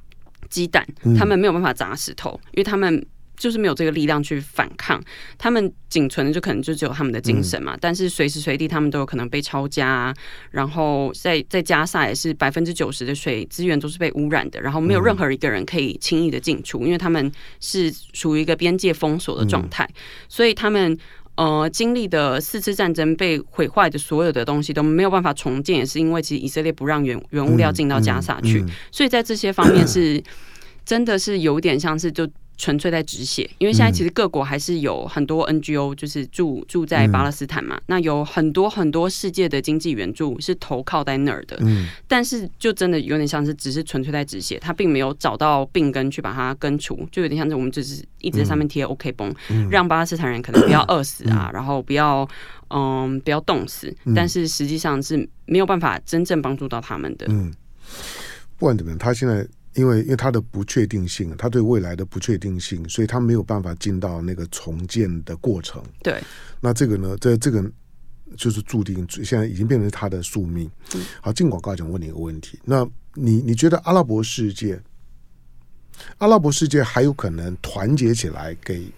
[0.51, 3.03] 鸡蛋，他们没有办法砸石头，因为他们。
[3.37, 5.03] 就是没有这个力量去反抗，
[5.37, 7.75] 他们仅存的就可能就只有他们的精神嘛。
[7.75, 10.15] 嗯、但是随时随地他们都有可能被抄家、啊，
[10.51, 19.95] 然后在在加萨也是百分之九十的水资源都是被污染的，然后没有任何一个人可以轻易的进出，因为他们是属于一个边界封锁的状态，嗯、
[20.29, 20.97] 所以他们
[21.35, 30.23] 呃经历的四次战争被毁坏的所有的东西都没有办法重建，也是因为其实以色列不让原原物料进到加沙去，嗯嗯嗯、所以在这些方面是
[30.87, 32.29] 真的是有点像是就。
[32.57, 37.77] 纯粹在止血，因为现在其实各国还是有很多 NGO，就是住住在巴勒斯坦嘛。
[37.77, 41.59] 嗯、那有很多很多世界的经济援助是投靠在那儿的。
[41.63, 41.89] 嗯。
[42.07, 52.29] 但是就真的有点像是只是纯粹在止血，他并没有找到病根去把它根除，就有点像是我们只是一直在上面贴 OK 绷，嗯、让巴勒斯坦人可能不要饿死啊，嗯、然后不要
[52.71, 53.95] 嗯不要冻死。
[54.05, 57.27] 嗯、但是实际上是没有办法真正帮助到他们的。
[57.29, 57.53] 嗯。
[58.57, 59.45] 不管怎么样，他现在。
[59.75, 65.83] 因为因为它的不确定性，它对未来的不确定性，所以它没有办法进到那个重建的过程。
[66.03, 66.23] 对，
[66.61, 67.65] 那这个呢，这这个
[68.37, 70.71] 就是注定现在已经变成它的宿命。
[70.95, 74.81] 嗯、好，进广告讲问你一个问题，那你你觉得阿拉伯世界，
[76.19, 78.91] 阿拉伯世界还有可能团结起来给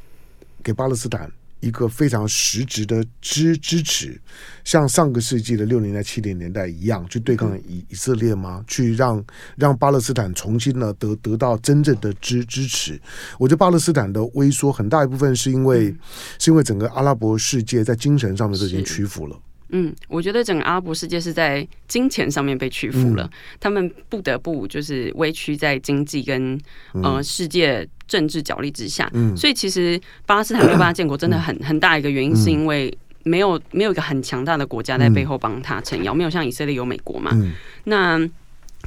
[0.62, 1.30] 给巴勒斯坦？
[1.60, 4.20] 一个非常实质的支支持，
[4.64, 8.62] 像上个世纪的六零年代、七零年代一样，去对抗以以色列吗？
[8.66, 9.24] 去让
[9.56, 13.00] 让巴勒斯坦重新呢得得到真正的支支持？
[13.38, 15.98] 我觉得巴勒斯坦的萎缩很大一部分是因为，嗯、
[16.38, 19.36] 是因为整个阿拉伯世界在精神上面都已经屈服了。
[19.70, 26.58] 嗯，我觉得整个阿拉伯世界是在金钱上面被屈服了，嗯、他们不得不就是委屈在经济跟
[27.02, 29.10] 呃世界政治角力之下。
[29.12, 37.30] 嗯，所以其实巴勒斯坦没有办法建国，真的很 很大一个原因是因为没有没有一个很强大的国家在背后帮他撑腰，没有像以色列有美国嘛。
[37.34, 37.52] 嗯，
[37.84, 38.28] 那。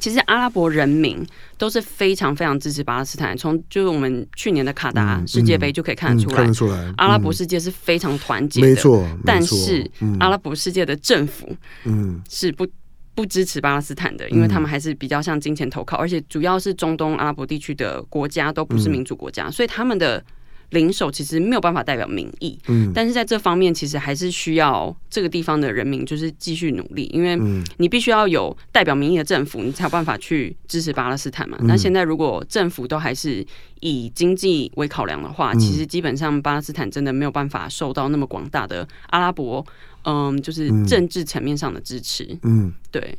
[0.00, 1.24] 其实阿拉伯人民
[1.58, 8.66] 都是非常非常支持巴勒斯坦，从就是我们去年的卡达世界杯就可以看得出来，看得出来，阿拉伯世界是非常团结的。
[8.66, 12.66] 没错，但是、嗯、阿拉伯世界的政府，嗯，是不
[13.14, 20.24] 不支持巴勒斯坦的，因为他们还是比较像金钱投靠，而且主要是中东阿拉伯地区的国家都不是民主国家，嗯、所以他们的。
[20.70, 27.38] 领袖其实没有办法代表民意，嗯，但是在这方面其实还是需要这个地方的人民就是继续努力，因为
[27.78, 31.56] 你必须要有代表民意的政府，你才有办法去支持巴勒斯坦嘛。
[31.60, 33.44] 嗯、那现在如果政府都还是
[33.80, 39.64] 以经济为考量的话，嗯、其实基本上巴勒斯坦真的没有办法受到那么广大的阿拉伯，
[40.04, 43.16] 嗯，就是政治层面上的支持，嗯，对，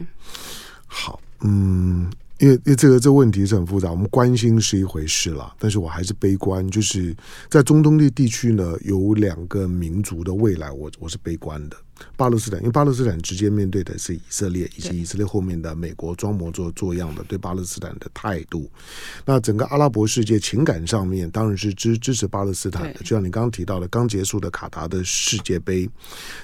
[0.88, 2.10] 好，嗯。
[2.41, 7.15] 因为，因为这个这个问题是很复杂，我们关心是一回事了，但是我还是悲观，就是
[7.49, 11.77] 在中东的地区呢，有两个民族的未来，我我是悲观的。
[12.16, 18.70] 巴勒斯坦，因为巴勒斯坦直接面对的是以色列，以及以色列后面的美国装模作作样的对巴勒斯坦的态度。
[19.26, 25.90] 那整个阿拉伯世界情感上面当然是支支持巴勒斯坦的，就像你刚刚提到的，刚结束的卡达的世界杯，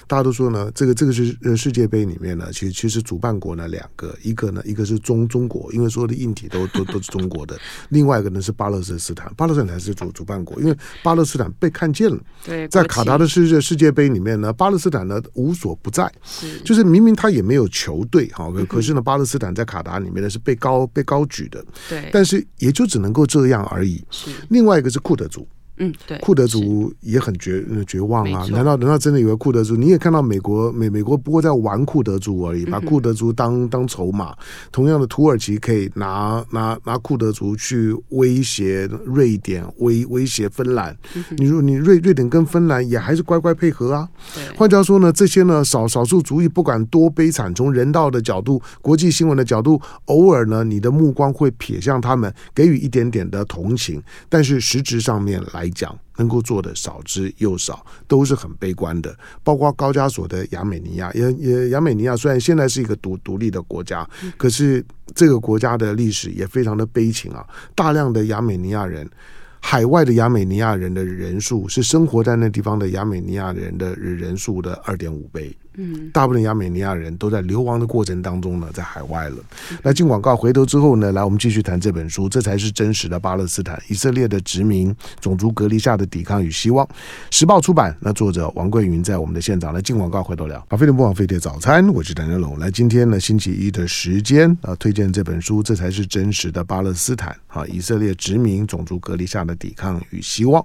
[0.06, 7.58] 大家都说呢，这个这个是呃世界杯里面呢，其实其实主办国呢两个，一个呢一个是中中国，因为所有的硬体都都都是中国的，
[7.90, 16.60] 另外一个呢是巴勒斯坦，巴勒斯坦才是主主办国，因为巴勒斯坦被看见了，对在卡达的世界世界杯里面呢，巴勒斯坦呢无所不在，是。
[16.60, 24.04] 就是明明他也没有球队哈，可是呢，巴勒斯坦在卡达里面呢是被高被高举的，对，但是也就只能够这样而已。
[24.10, 24.30] 是。
[24.48, 25.46] 另外一个是库德族。
[25.78, 28.44] 嗯，对，库德族也很绝绝望啊！
[28.50, 29.76] 难道难道真的以为库德族？
[29.76, 34.34] 你也看到美国美美国不过在玩库德族而已，把库德族当当筹码。
[34.72, 40.96] 同样的，土耳其可以拿拿拿库德族去威胁瑞典，威威胁芬兰。
[41.36, 44.08] 你说你瑞瑞典跟芬兰也还是乖乖配合啊？
[44.56, 55.67] 换句话说呢，这些呢少少数族裔不管多悲惨，从人道的角度、国际新闻的角度，偶尔呢你的目光会瞥向他们，给予一点点的同情，但是实质上面来。
[55.70, 59.16] 讲能够做的少之又少，都是很悲观的。
[59.42, 67.46] 包括高加索的亚美尼亚，也也亚美尼亚虽然现在是一个独独立的国家，可是这个国家的历史也非常的悲情啊。
[67.74, 69.08] 大量的亚美尼亚人，
[69.60, 75.56] 海外的亚美尼亚人的人数是生活在那地方的亚美尼亚人的人数的二点五倍。
[75.80, 79.36] 嗯，大部分亚美尼亚人都在流亡的过程当中呢，在海外了。
[79.80, 86.86] 那进广告，回头之后呢，来我们继续谈这本书，这才是真实的巴勒斯坦，以色列的殖民、种族隔离下的抵抗与希望。
[87.30, 90.58] 时报出版，那作者王桂云在我们的现场来进广告，回头聊。
[90.68, 92.58] 啊飞碟不枉飞碟早餐，我是谭正龙。
[92.58, 100.64] 来，今天呢，星期一的时间啊，推荐这本书，这才是真实的巴勒斯坦啊，以色列殖民、种族隔离下的抵抗与希望。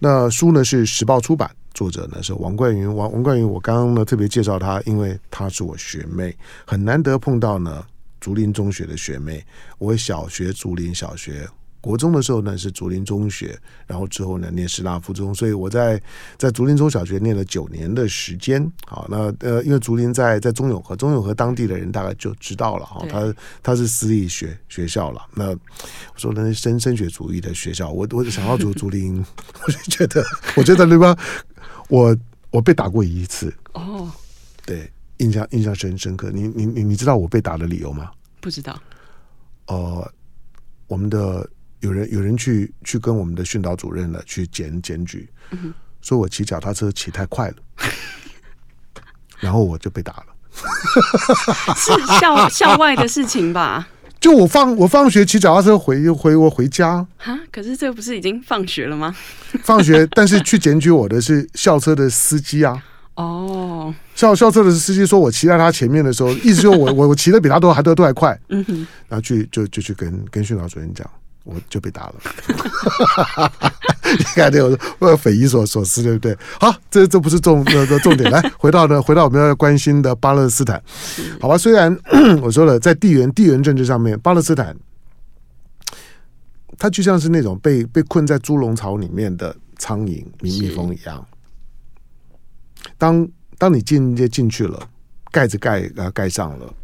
[0.00, 1.48] 那书呢是时报出版。
[1.72, 7.84] 作者呢是王冠云，王王冠云，我刚刚呢特别介绍他，因为他是我学妹，很难得碰到呢
[8.20, 9.44] 竹林中学的学妹。
[9.78, 11.48] 我小学竹林小学
[11.80, 15.98] 国中的时候呢是竹林中学，然后之后呢念师大附中，所以我在
[16.36, 18.70] 在竹林中小学念了九年的时间。
[18.86, 25.22] 好，那呃，因为竹林在在中永和，中永和当地的人大概就知道了哈，他他是私立学学校了。
[25.34, 25.58] 那我
[26.16, 29.24] 说那是升升学主义的学校，我我想要读竹林，
[29.66, 30.22] 我就觉得
[30.56, 31.16] 我觉得那边
[31.90, 32.16] 我
[32.50, 34.10] 我被打过一次哦，
[34.64, 36.30] 对，印象印象深深刻。
[36.30, 38.10] 你你你你知道我被打的理由吗？
[38.40, 38.80] 不知道。
[39.66, 40.12] 哦、呃，
[40.86, 41.48] 我们的。
[41.80, 45.72] 有人有人去去跟我们的训导主任了去检检举，嗯、
[46.02, 47.56] 说我骑脚踏车骑太快了，
[49.40, 50.26] 然后我就被打了。
[51.74, 53.88] 是校校外的事情吧？
[54.20, 57.40] 就我放我放学骑脚踏车回回我回家啊？
[57.50, 59.16] 可是这不是已经放学了吗？
[59.64, 62.82] 放学， 但是去检举我的是校车的司机啊。
[63.14, 68.38] 哦，校校车的司机说我骑在他前面的时候，意思说我我我骑的比他都还都都还快。
[68.50, 71.08] 嗯哼，然后去就就去跟跟训导主任讲。
[71.44, 72.14] 我就被打了，
[74.18, 74.62] 你看这
[74.98, 76.36] 个匪夷所所思，对不对？
[76.60, 78.30] 好，这这不是重的的重点。
[78.30, 80.80] 来，回到呢， 回到我们要关心的巴勒斯坦，
[81.40, 81.56] 好吧？
[81.56, 81.96] 虽然
[82.42, 84.76] 我说了，在地缘地缘政治上面，巴勒斯坦
[86.78, 91.26] 它就像是那种被被困在猪笼草里面的苍蝇、蜜蜜蜂一样。
[92.98, 93.26] 当
[93.56, 94.88] 当你进进去了，
[95.30, 96.74] 盖子盖呃盖上了，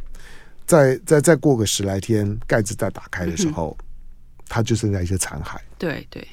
[0.66, 3.76] 再再再过个十来天，盖子再打开的时候。
[4.48, 5.56] 它就剩下一些残骸。
[5.78, 6.26] 对对，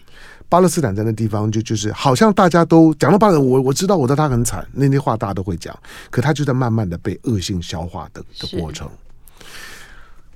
[0.48, 5.78] 巴勒斯坦在那地方就就是好像大家都讲到巴勒，我我知道我知道他很惨，那些话大家都会讲，
[6.10, 8.90] 可他就在慢慢的被恶性消化的的过程。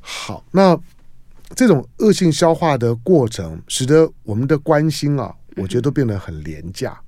[0.01, 0.77] 好，那
[1.55, 6.99] 这种恶性消化的过程，使得我们的关心啊，我觉得都变得很廉价。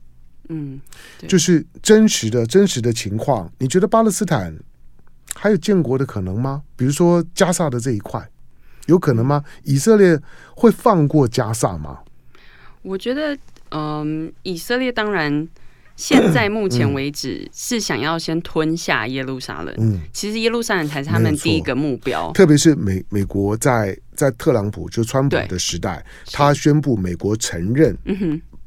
[0.47, 0.79] 嗯，
[1.27, 4.55] 就是真实的真实的情况，你觉得巴勒斯坦
[5.35, 6.63] 还有建国的可能吗？
[6.75, 8.25] 比如说加萨的这一块。
[8.89, 9.43] 有可能吗？
[9.63, 10.19] 以色列
[10.55, 11.99] 会放过加萨吗？
[12.81, 13.37] 我觉得，
[13.69, 15.47] 嗯，以色列当然
[15.95, 19.75] 现在目前为止是想要先吞下耶路撒冷。
[19.77, 22.31] 嗯，其实耶路撒冷才是他们第一个目标。
[22.33, 27.95] 特别是美美国在在特朗普就川普的时代，他宣布美国承认。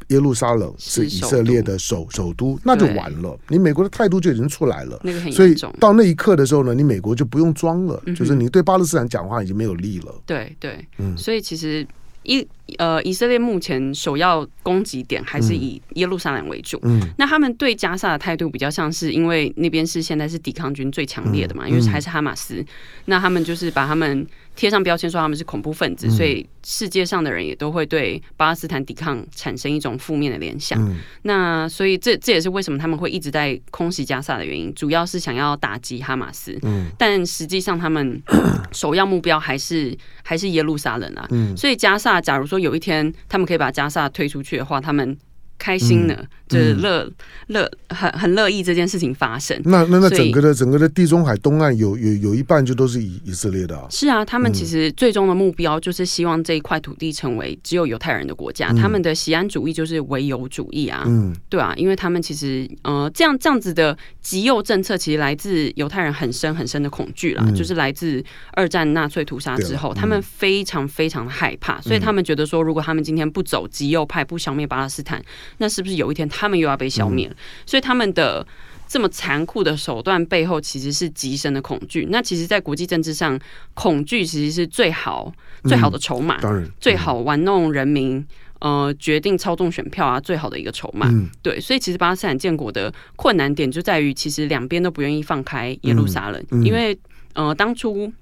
[0.08, 3.38] 耶路撒冷是以色列的首首都，那就完了。
[3.48, 5.32] 你美国的态度就已经出来了，那个很。
[5.32, 10.14] 所以到那一刻的时候呢，你美国就不用装了，就是你对巴勒斯坦讲话已经没有力了。
[10.26, 11.86] 对对，嗯，所以其实。
[12.24, 12.46] 以
[12.78, 16.78] 呃，以色列目前首要攻击点还是以耶路撒冷为主。
[16.82, 22.64] 嗯，那他们对加萨的态度比较像是，因为那边是现在是抵抗军最强烈的嘛，因为还是哈马斯，
[23.06, 30.96] 那他们就是把他们贴上标签，说他们是恐怖分子，所以世界上的人也都会对巴勒斯坦抵抗产生一种负面的联想。
[31.22, 36.58] 那所以这这也是为什么他们会一直在空袭加萨的原因，主要是想要打击哈马斯。
[36.62, 38.22] 嗯，但实际上他们
[38.72, 41.26] 首要目标还是还是耶路撒冷啊。
[41.30, 42.22] 嗯，所以加萨。
[42.22, 45.16] 假如说有一天他们可以把加萨推出去的话，他们
[45.62, 47.08] 开心呢，嗯、就是乐
[47.46, 49.56] 乐很很乐意这件事情发生。
[49.64, 53.86] 那那那整个的整个的地中海东岸有有有一半就都是以以色列的、啊。
[53.88, 58.70] 是啊，他们其实最终的目标就是希望这一块土地成为只有犹太人的国家。
[58.72, 68.20] 嗯、他们的锡安主义就是唯犹主义啊，嗯，对啊，因为他们其实呃这样这样子的极右政策，其实来自犹太人很深很深的恐惧啦，嗯、就是来自
[68.54, 75.22] 二战纳粹屠杀之后，嗯、他们非常非常的害怕，所以他们觉得说，如果他们今天不走极右派，不消灭巴勒斯坦。
[75.58, 77.36] 那是不是有一天他们又要被消灭了？
[77.66, 78.46] 所以他们的
[78.88, 82.08] 这么残酷的手段背后，其实是极深的恐惧。
[82.10, 83.38] 那其实，在国际政治上，
[83.74, 85.32] 恐惧其实是最好
[85.64, 88.24] 最好的筹码，当然最好玩弄人民，
[88.58, 91.10] 呃，决定操纵选票啊，最好的一个筹码。
[91.42, 96.98] 对，所以其实巴勒斯坦建国的困难点就在于，其实两边都不愿意放开耶路撒冷，因为
[97.34, 98.12] 呃，当初。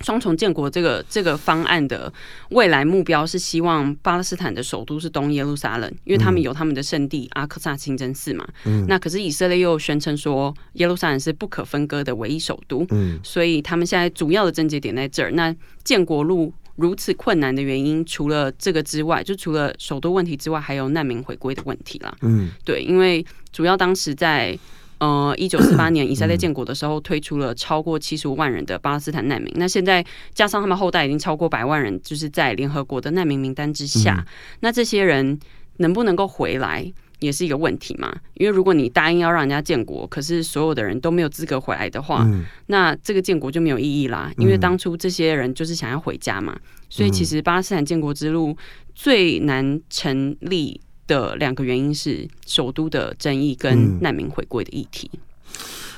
[0.00, 2.12] 双重建国这个这个方案的
[2.50, 8.46] 未来目标是希望巴勒斯坦的首都是东耶路撒冷，因为他们有他们的圣地阿克萨清真寺嘛。
[8.64, 8.86] 嗯。
[8.88, 12.86] 那可是以色列又宣称说耶路撒冷是不可分割的唯一首都。
[12.90, 13.18] 嗯。
[13.22, 15.32] 所以他们现在主要的症结点在这儿。
[15.32, 22.16] 那建国路如此困难的原因，除了这个之外，就除了首都问题之外，还有难民回归的问题啦。
[22.22, 22.50] 嗯。
[22.64, 24.56] 对，因为主要当时在。
[24.98, 29.52] 呃，一九四八年 以色列建国的时候，推出了超过七十五万人的巴勒斯坦难民。
[29.56, 34.24] 那现在加上他们后代，已经超过百万人，就是在联合国的难民名单之下。
[34.60, 35.38] 那这些人
[35.76, 38.12] 能不能够回来，也是一个问题嘛？
[38.34, 42.28] 因为如果你答应要让人家建国，可是所有的人都没有资格回来的话，
[42.66, 44.32] 那这个建国就没有意义啦。
[44.38, 46.58] 因为当初这些人就是想要回家嘛。
[46.90, 48.56] 所以其实巴勒斯坦建国之路
[48.94, 55.10] 最难成立的两个原因是首都的争议跟难民回归的议题。
[55.12, 55.20] 嗯。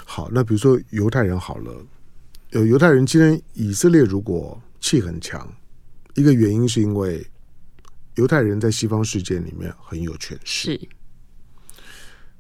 [0.07, 1.87] 好，那比如说犹太人好了，
[2.51, 5.47] 有犹太人今天以色列如果气很强，
[6.15, 7.25] 一个原因是因为
[8.17, 10.73] 犹太人在西方世界里面很有权势。
[10.73, 10.89] 是，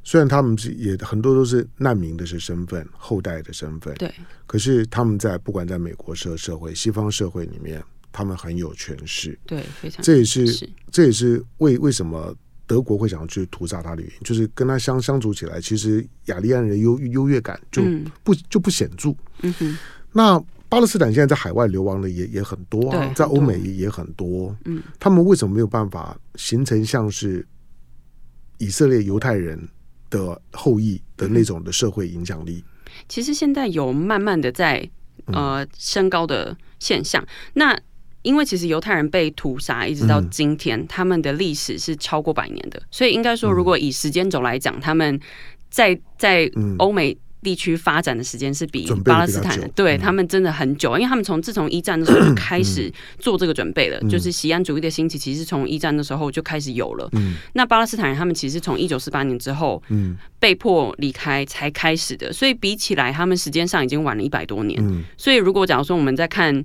[0.02, 4.12] 虽然他们是也很多都是难民的是身份，后代的身份，对，
[4.46, 9.38] 可是他们在不管在美国社社会、西方社会里面，他们很有权势。
[9.46, 10.02] 对，非常。
[10.02, 12.34] 这也是，是这也是为为什么
[12.70, 17.82] 德国会想要去屠杀他的原因，就是跟他相相处起来，其实雅利安人的优优越感就
[18.22, 19.12] 不、嗯、就不显著。
[19.42, 19.76] 嗯哼。
[20.12, 24.56] 那巴勒斯坦现在在海外流亡的也也很多啊，在欧美也很多。
[24.66, 27.44] 嗯，他们为什么没有办法形成像是
[28.58, 29.68] 以色列犹太人？
[30.10, 32.64] 的后裔的那种的社会影响力，
[33.08, 34.90] 其实现在有慢慢的在
[35.26, 37.24] 呃升高的现象。
[37.54, 37.80] 那
[38.22, 45.18] 因为其实犹太人被屠杀一直到今天，他们的历史是超过百年的，所以应该说，如果以时间轴来讲，他们
[45.68, 47.16] 在在欧美。
[47.42, 57.08] 地区发展的时间是比巴勒斯坦的，对、嗯、他们真的很久，因为他们从自从一战的时候就开始做这个准备了，嗯、就是西安主义的兴起，其实从一战的时候就开始有了。
[57.12, 64.78] 嗯、那巴勒斯坦人他们其实从一九四八年之后，嗯，被迫离开才开始的，所以比起来，他们时间上已经晚了一百多年。
[64.84, 66.62] 嗯、所以如果假如说我们在看。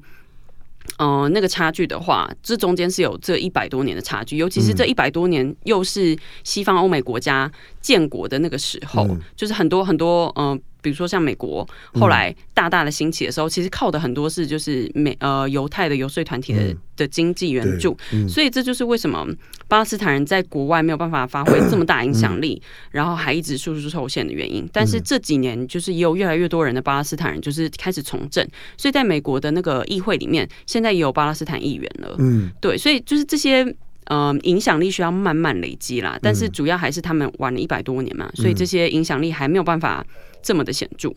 [0.97, 10.59] 呃，那个差距的话，这中间是有这一百多年的差距，尤其是这一百多年又是西方欧美国家建国的那个时候，嗯、就是很多很多，嗯、呃。
[10.85, 19.25] 比如说像美国后来大大的兴起的时候，嗯、其实靠的很多是就是美呃犹太的游说团体的、嗯、的经济援助，嗯、所以这就是为什么
[19.67, 24.69] 巴勒斯坦人在国外没有办法发挥这么大影响力，嗯、然后还一直处处受限的原因。
[24.71, 32.15] 但是这几年就是也有越来越多人的巴勒斯坦人就是开始从政，所以在美国的那个议会里面，现在也有巴勒斯坦议员了。
[32.19, 33.65] 嗯，对，所以就是这些
[34.05, 40.05] 嗯、呃、影响力需要慢慢累积啦，但是主要还是他们玩了一百多年嘛，所以这些影响力还没有办法。
[40.47, 41.11] 这么的显著。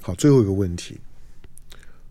[0.00, 0.96] 好，最后一个问题，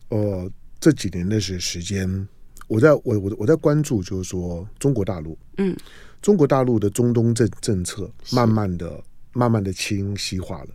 [0.09, 2.27] 呃，这几年的时时间，
[2.67, 5.73] 我在我我我在关注，就是说中国大陆，嗯，
[6.21, 9.01] 中国大陆的中东政政策慢慢的、
[9.31, 10.67] 慢慢的清晰化了。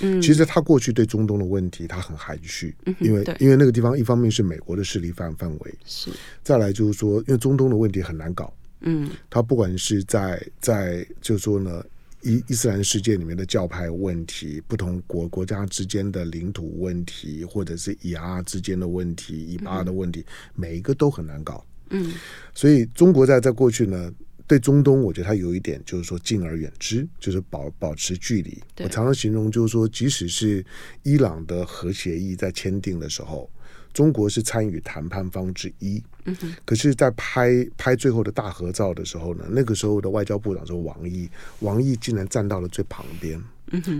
[0.00, 6.08] 嗯，其实他过去对中东的问题，他很含蓄，嗯、因为因为那个地方一方面是美国的势力范范围，是。
[6.44, 11.84] 再来就是说，因为中东的问题很难搞，嗯，他不管是在在就是说呢。
[12.24, 20.24] 伊伊斯兰世界里面的教派问题，不同国国家之间的领土问题，或者是以阿之间的问题，以巴的问题，
[20.54, 21.66] 每一个都很难搞。
[21.90, 22.12] 嗯，
[22.54, 24.08] 所以中国在在过去呢，
[24.46, 28.62] 对中东，我觉得它有一点就是说敬而远之，就是保保持距离。
[28.84, 30.64] 我常常形容就是说，即使是
[31.02, 33.50] 伊朗的核协议在签订的时候。
[33.92, 41.28] 中国是参与谈判方之一，嗯可是，在拍拍最后的大合照的时候呢，那个时候的外交部长是王毅，
[41.60, 43.42] 王毅竟然站到了最旁边，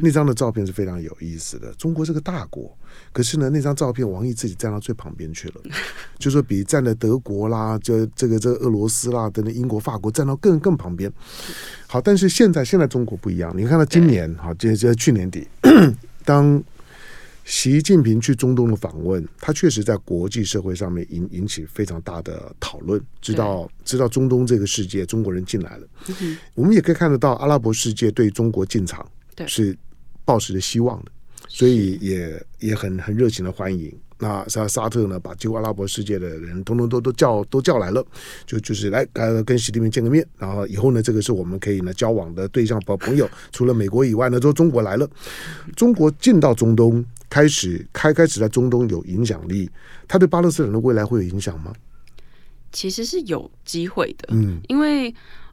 [0.00, 1.72] 那张的照片是非常有意思的。
[1.74, 2.76] 中国是个大国，
[3.12, 5.54] 可是呢，那张照片王毅自己站到最旁边去了，
[6.18, 11.12] 就说比站在德国啦，就这个这个俄罗斯啦等等英国、法国站到更更旁边。
[11.86, 15.46] 好，但是现在现在中国不一样，你看到今年哈，这这去年底
[16.24, 16.62] 当。
[17.44, 23.02] 习近平去中东的访问，他确实在国际社会上面引引起非常大的讨论。
[23.20, 25.86] 知道知道中东这个世界，中国人进来了。
[26.20, 29.06] 嗯、我们也可以看得到，阿拉伯世界对中国进场
[29.46, 29.76] 是
[30.24, 31.10] 抱持着希望的，
[31.48, 33.92] 所以也也很很热情的欢迎。
[34.22, 38.02] 那沙沙特呢，把几乎阿拉伯世界的人通通都都叫都叫来了，
[38.46, 40.24] 就就是来呃跟习近平见个面。
[40.38, 43.28] 然后以后呢，这个是我们可以呢交往的对象和朋友。
[43.50, 45.06] 除了美国以外呢，都中国来了。
[45.76, 47.04] 中国进到中东。
[47.32, 49.66] 开始开开始在中东有影响力，
[50.06, 51.72] 他对巴勒斯坦的未来会有影响吗？
[52.70, 55.08] 其实是有机会的，嗯，因为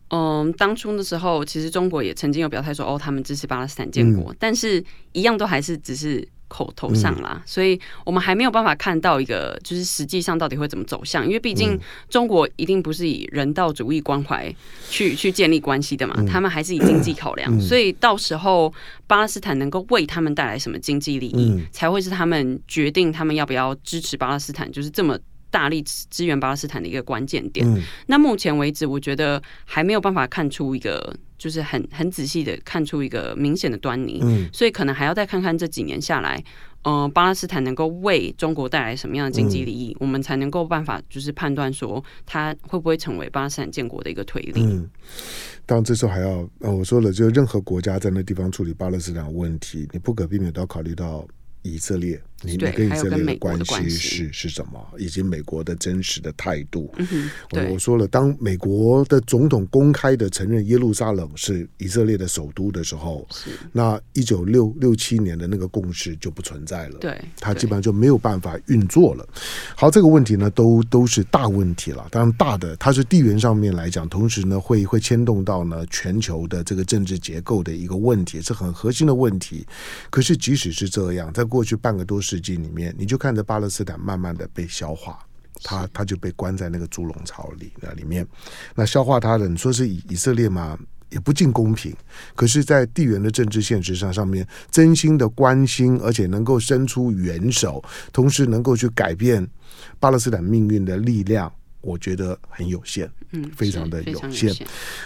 [0.09, 6.27] 嗯、呃，当初的时候，其实中国也曾经有表态说，哦，他们支持巴勒斯坦建国，嗯、但是一样都还是只是。
[6.49, 11.79] 口头上啦，嗯、所以我们还没有办法看到一个就是实际上到底会怎么走向，因为毕竟
[12.09, 14.53] 中国一定不是以人道主义关怀
[14.89, 18.73] 去去建立关系的嘛，嗯、他们还是以经济考量，嗯、所以到时候
[19.07, 25.17] 巴勒斯坦能够为他们带来什么经济利益，嗯、才会是他们决定他们要不要支持巴勒斯坦，就是这么
[25.49, 27.65] 大力支援巴勒斯坦的一个关键点。
[27.65, 31.15] 嗯、那目前为止，我觉得还没有办法看出一个。
[31.39, 36.43] 就是很很仔细的看出一个明显的端倪，嗯，所以可能还要再看看这几年下来，
[36.83, 44.61] 呃，巴勒斯坦能够为中国带来什么样的经济利益，嗯、我们才能够办法就是判断说它会不会成为巴勒斯坦建国的一个推力。
[44.61, 44.89] 嗯，
[45.65, 51.25] 当然这时候还要，呃，我说了，就任何国家在那地方处理巴勒斯坦问题，你不可避免都要考虑到
[51.61, 54.79] 以色列，你对你跟以色列的关系是是什么？
[54.97, 56.93] 以及美国的真实的态度。
[56.97, 63.27] 嗯，我我说了，当美国的总统公开的承认耶路撒冷是以色列的首都的时候，
[63.71, 66.99] 那一九六六七年的那个共识就不存在了。
[66.99, 69.27] 对，它基本上就没有办法运作了。
[69.75, 72.07] 好，这个问题呢，都都是大问题了。
[72.11, 79.65] 当然，大的它是地缘上面来讲，同时呢，会会牵动到呢全球的这个政治结构的一个问题，是很核心的问题。
[80.09, 85.17] 可是，即使是这样，在过去半个多世纪里面，你就看着巴勒斯坦慢慢的被消化，
[85.63, 88.27] 他他就被关在那个猪笼草里那里面。
[88.75, 90.77] 那消化他的，你说是以以色列嘛？
[91.09, 91.91] 也不尽公平，
[92.35, 99.43] 可是，在地缘的政治现实上，上面真心的关心，而且能够伸出援手，同时能够去改变
[99.99, 101.51] 巴勒斯坦命运的力量，
[101.81, 104.53] 我觉得很有限，嗯，非常的有限。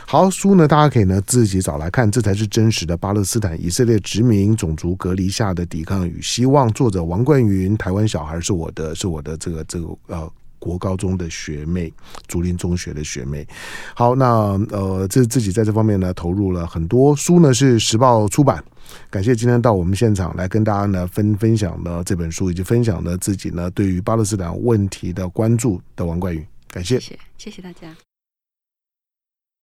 [0.05, 6.71] 好，书呢，大家可以呢自己找来看，这才是真实的巴勒斯坦以色列殖民种族隔离下的抵抗与希望。
[6.73, 10.31] 作者王冠云，台湾小孩是我的，是我的这个这个呃。
[10.59, 11.91] 国高中的学妹，
[12.25, 13.45] 竹林中学的学妹。
[13.93, 14.25] 好，那
[14.71, 18.63] 呃，这自己在这方面呢投入了很多书呢，是时报出版。
[19.09, 27.95] 感谢今天到我们现场来跟大家呢分分享呢这本书，以及分享呢自己呢对于巴勒斯坦问题的关注的王冠宇，感谢，谢谢，谢大家。